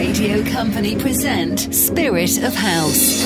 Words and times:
Radio 0.00 0.42
Company 0.44 0.96
present 0.96 1.74
Spirit 1.74 2.38
of 2.42 2.54
House. 2.54 3.18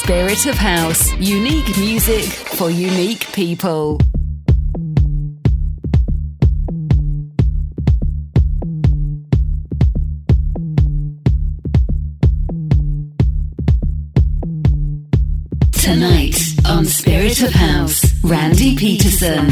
Spirit 0.00 0.44
of 0.46 0.56
House, 0.56 1.12
unique 1.20 1.78
music 1.78 2.24
for 2.24 2.68
unique 2.68 3.24
people. 3.32 3.98
Tonight 15.70 16.36
on 16.66 16.86
Spirit 16.86 17.40
of 17.42 17.52
House, 17.52 18.02
Randy 18.24 18.74
Peterson. 18.74 19.48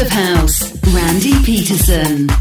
Of 0.00 0.08
House, 0.10 0.72
Randy 0.94 1.42
Peterson. 1.44 2.37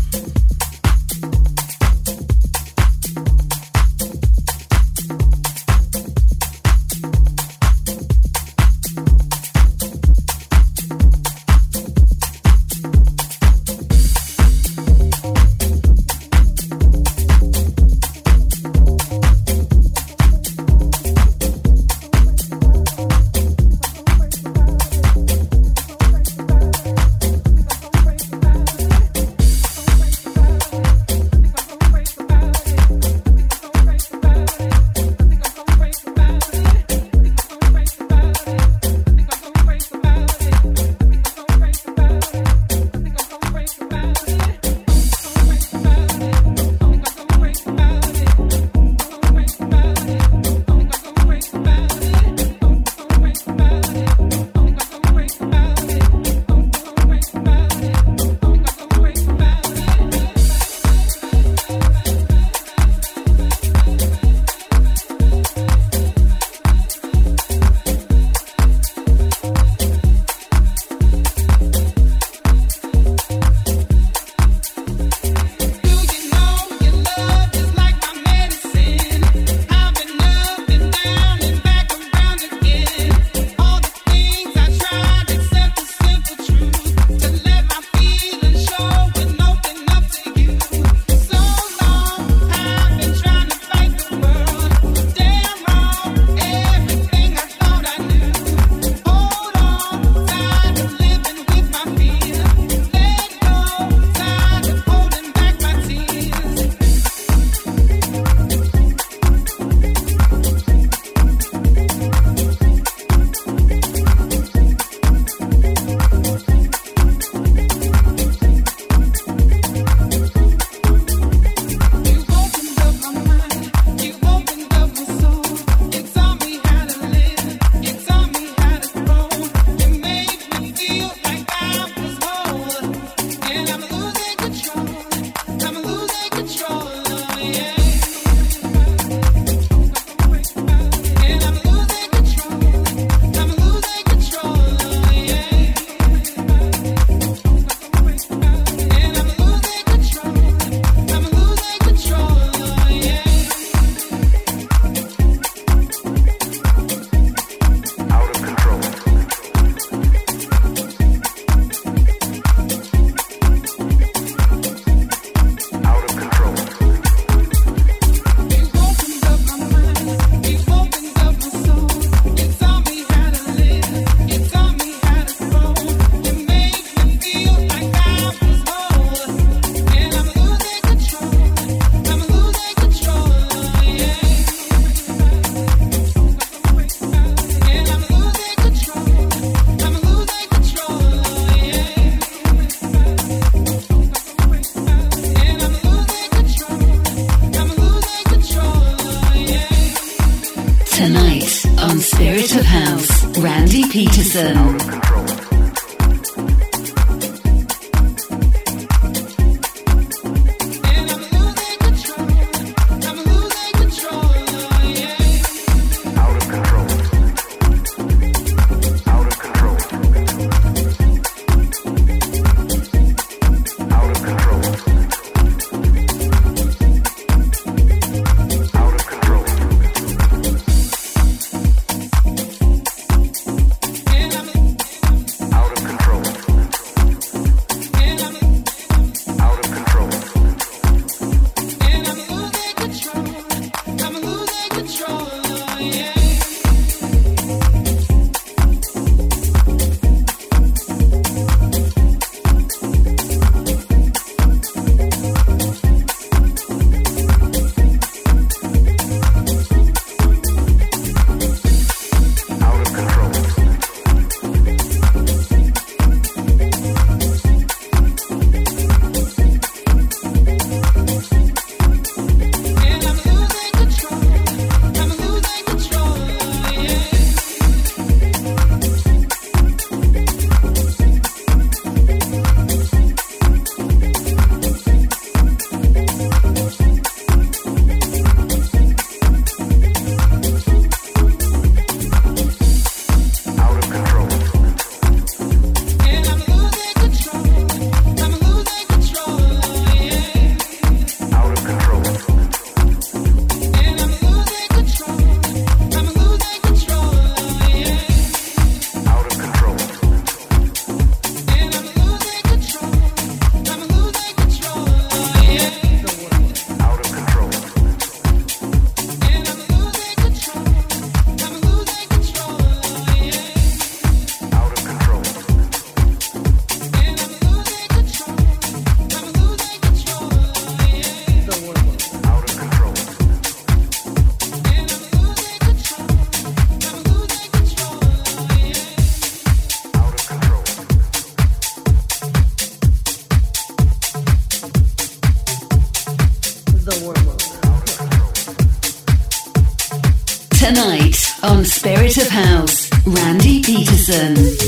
Randy 354.09 354.66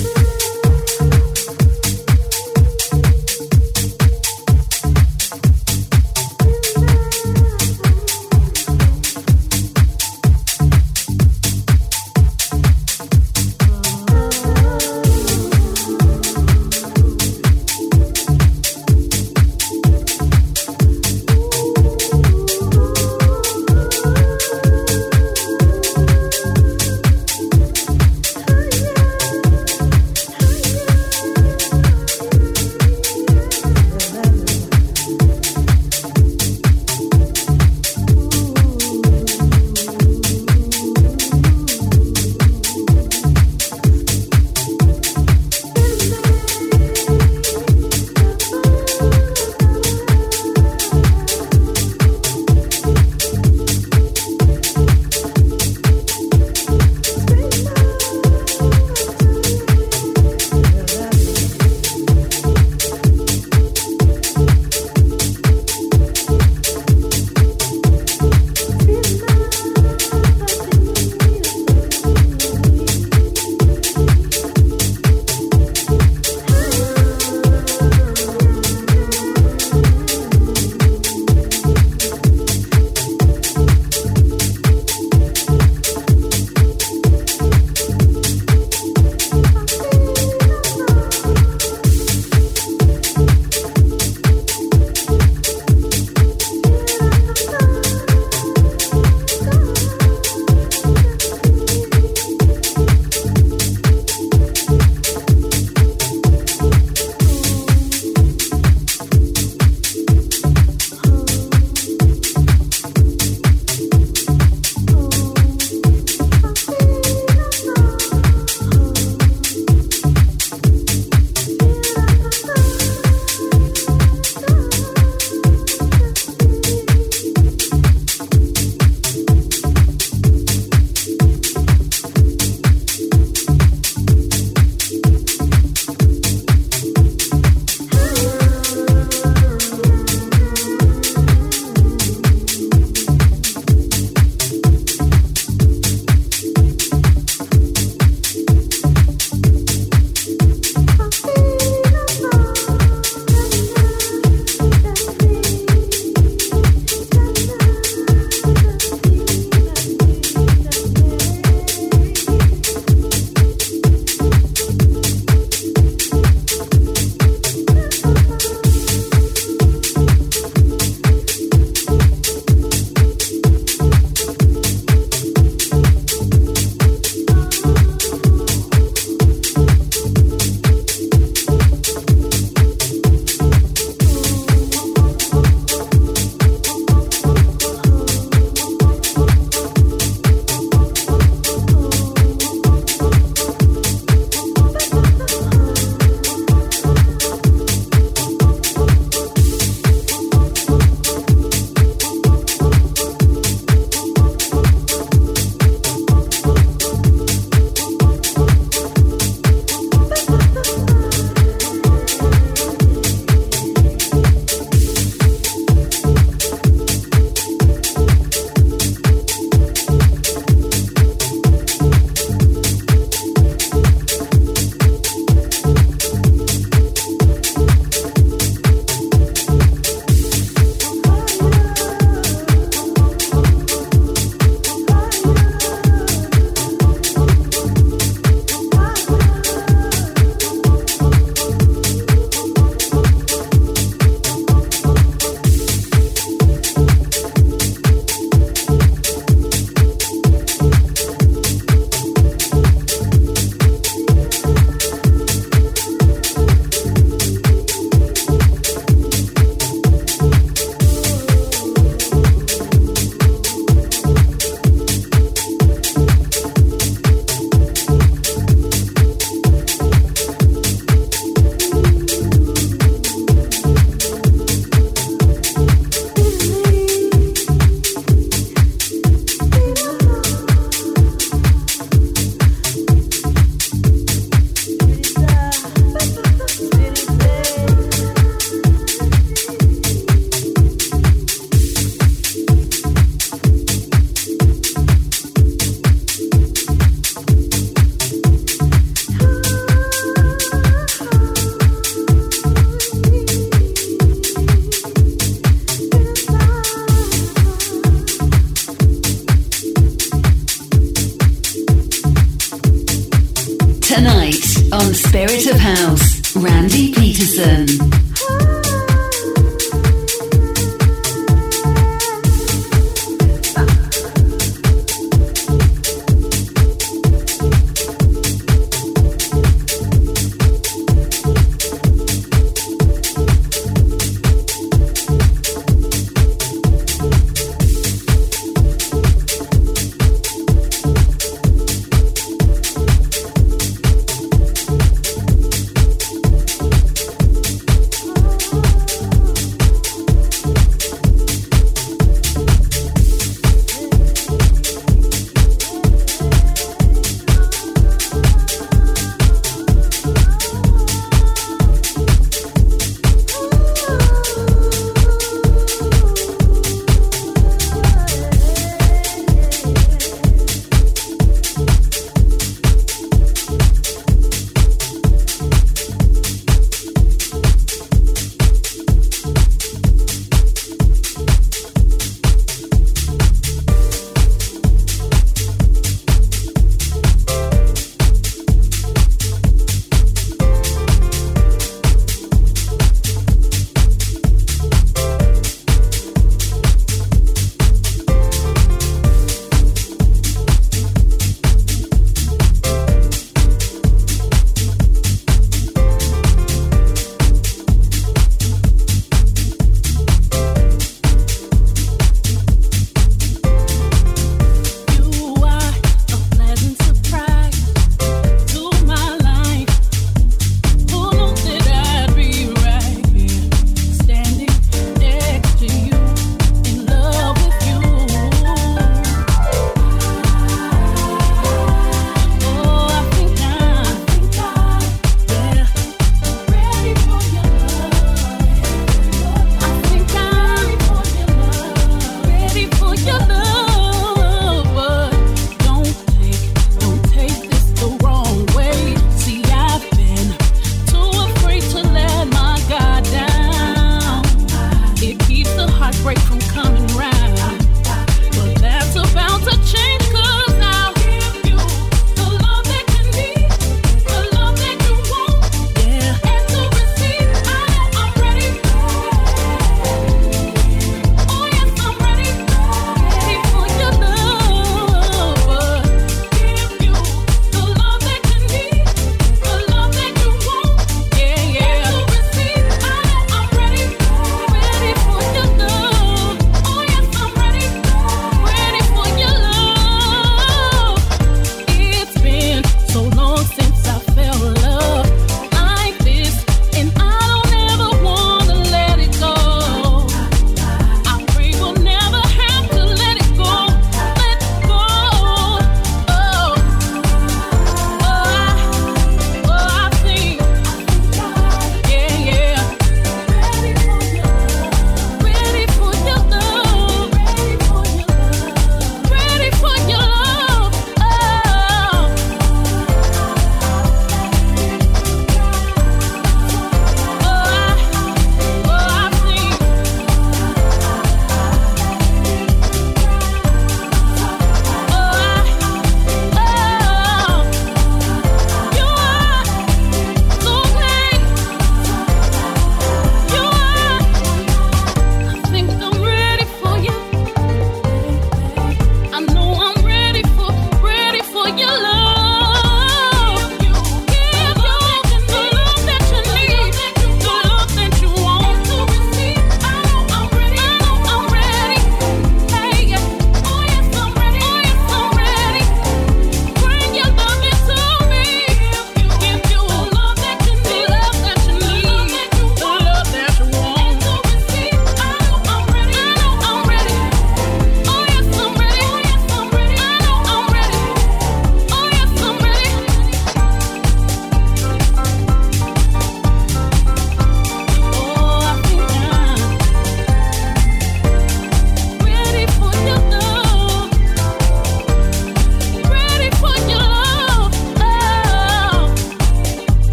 Spirit 315.19 315.47
of 315.47 315.59
House, 315.59 316.33
Randy 316.33 316.93
Peterson. 316.93 317.88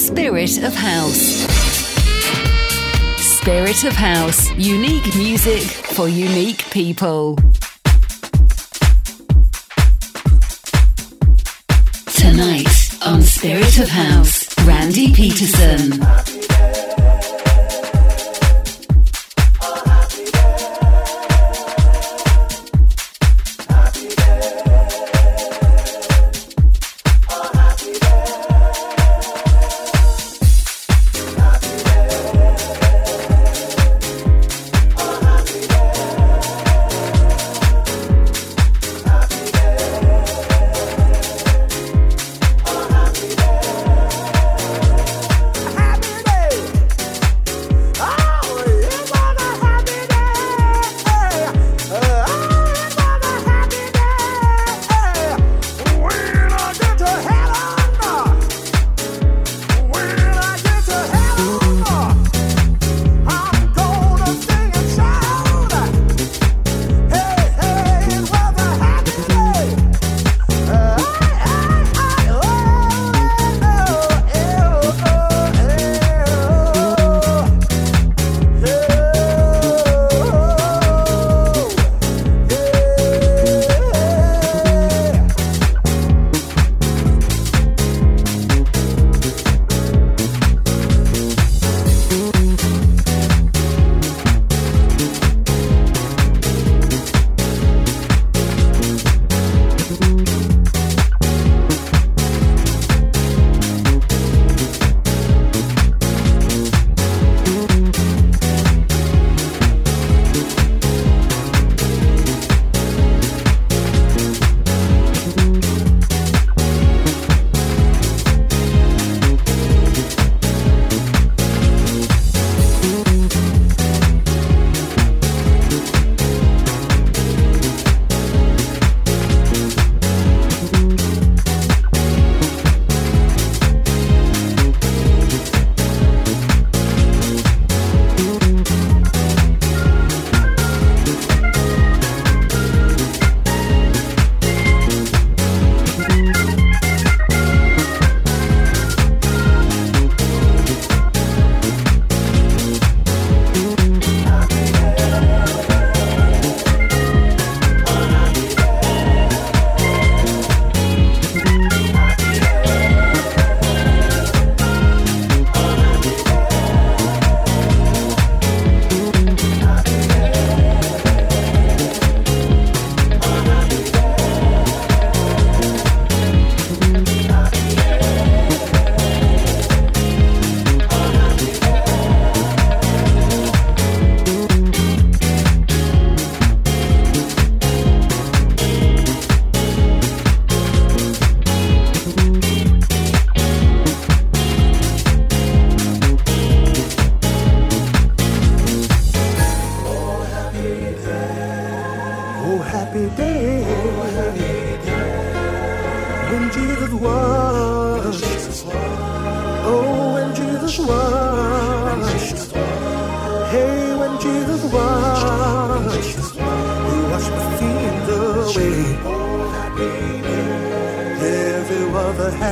Spirit 0.00 0.56
of 0.64 0.74
House. 0.74 1.46
Spirit 3.18 3.84
of 3.84 3.92
House, 3.92 4.50
unique 4.52 5.14
music 5.14 5.60
for 5.60 6.08
unique 6.08 6.64
people. 6.70 7.36
Tonight 12.16 12.98
on 13.04 13.20
Spirit 13.20 13.78
of 13.78 13.90
House, 13.90 14.48
Randy 14.66 15.12
Peterson. 15.12 16.00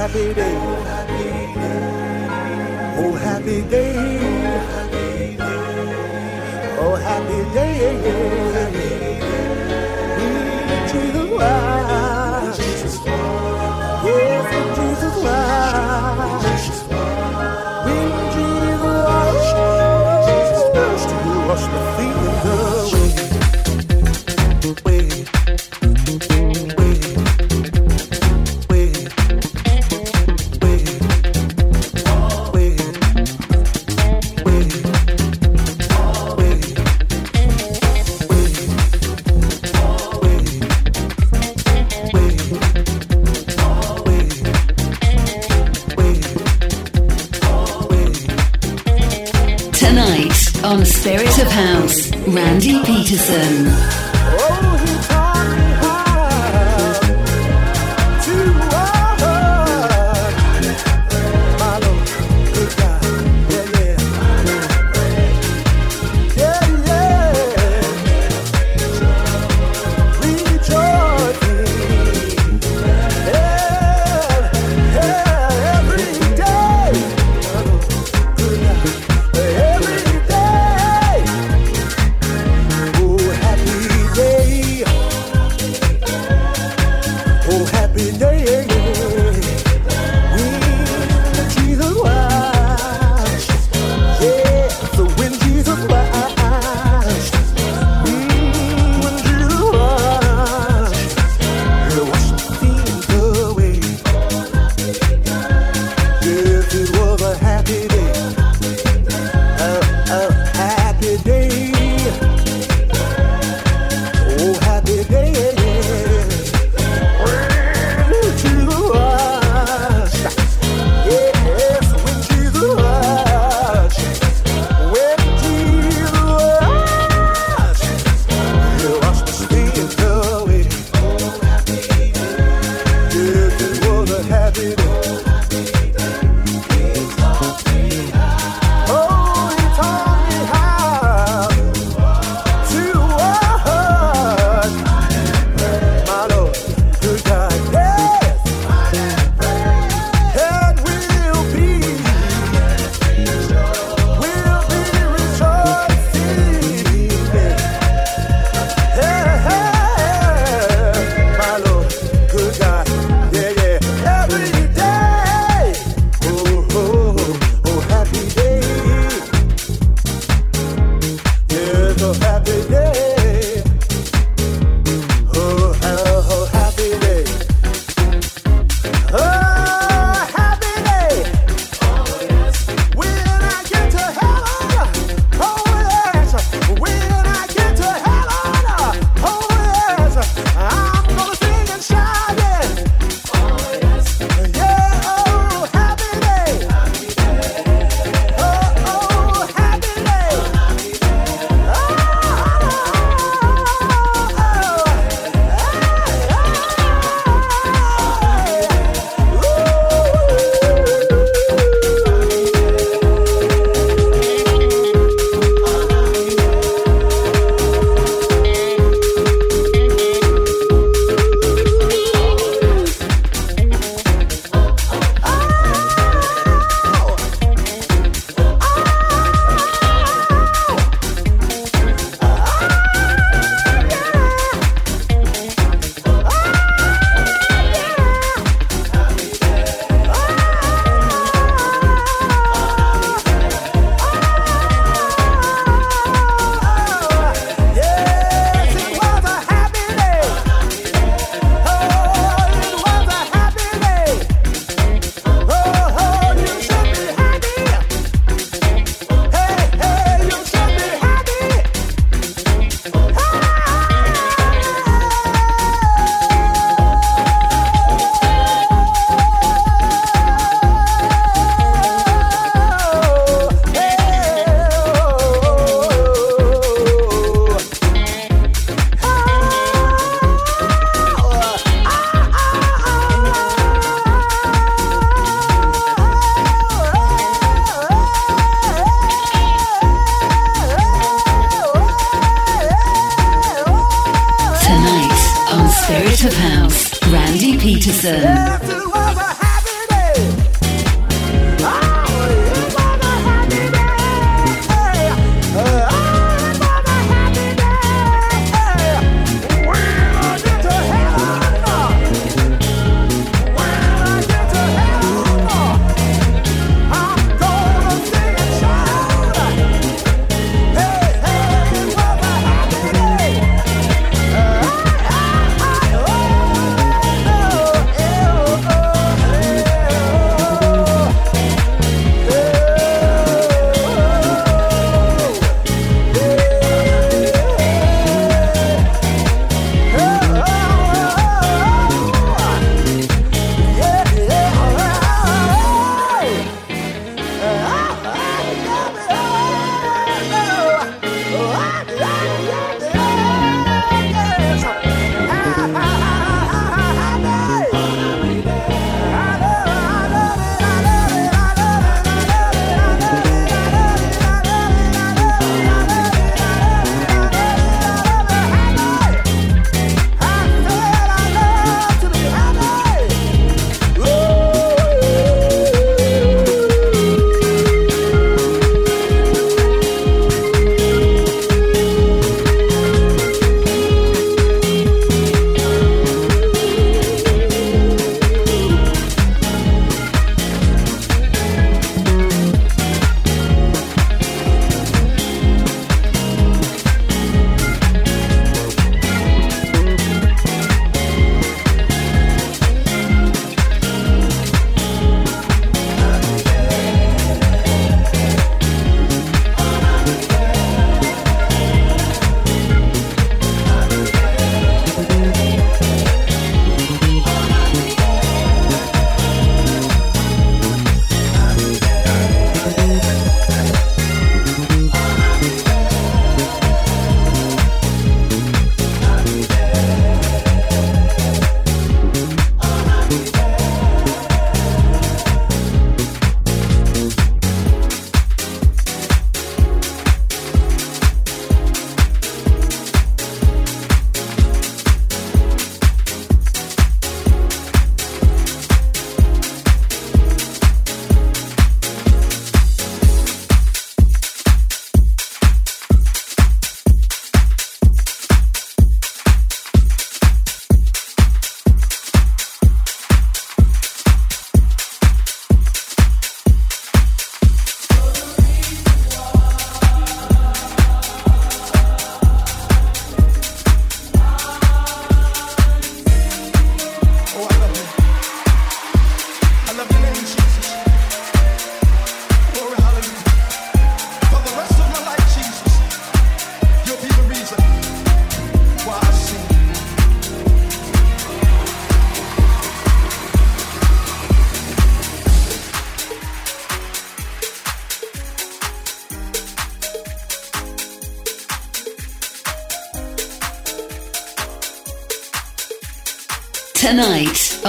happy 0.08 0.32
day. 0.32 0.56
Oh, 2.96 3.12
happy 3.12 3.62
day. 3.62 4.18
Oh, 6.80 6.94
happy 6.96 7.54
day. 7.54 8.37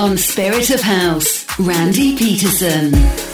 On 0.09 0.17
Spirit 0.17 0.71
of 0.71 0.81
House, 0.81 1.45
Randy 1.59 2.17
Peterson. 2.17 3.28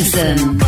Peterson. 0.00 0.59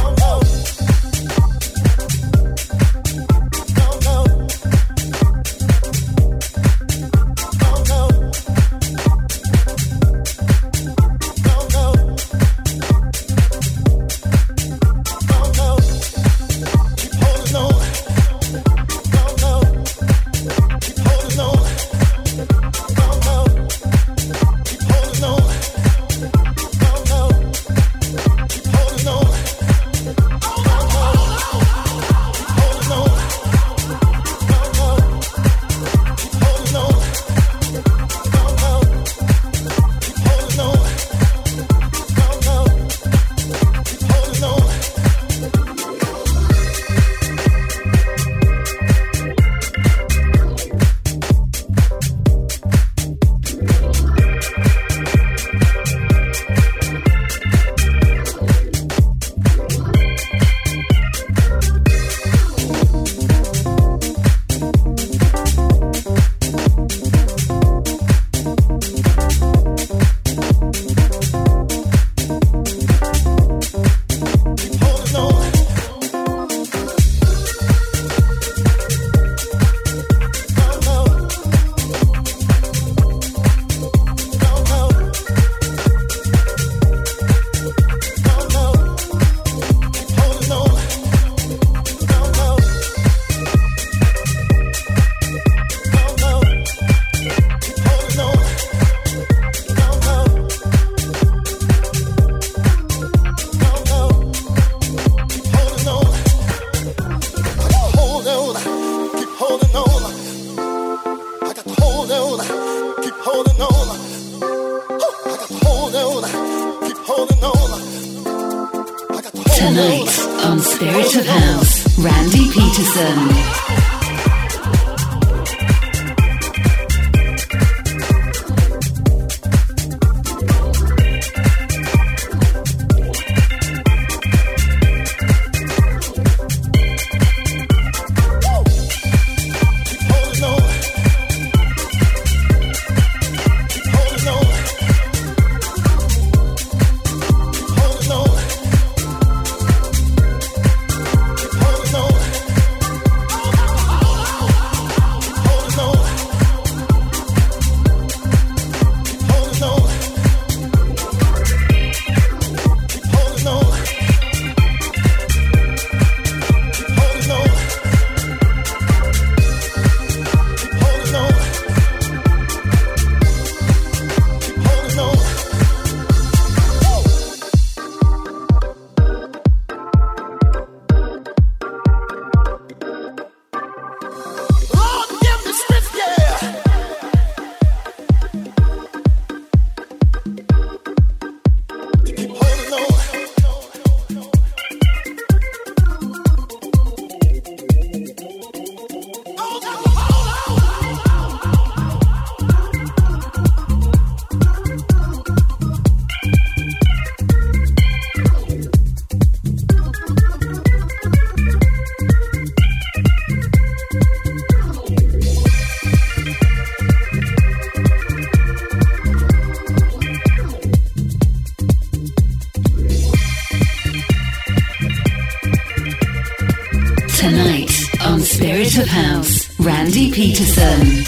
Peterson. 230.22 231.01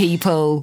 People. 0.00 0.56